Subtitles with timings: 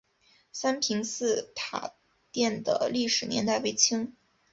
[0.51, 1.93] 三平寺塔
[2.31, 4.15] 殿的历史年代为清。